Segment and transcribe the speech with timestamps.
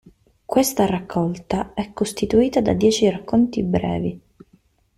[0.45, 4.19] Questa raccolta è costituita da dieci racconti brevi.